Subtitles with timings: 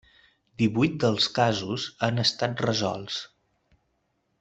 [0.61, 3.23] Divuit dels casos han estat resolts.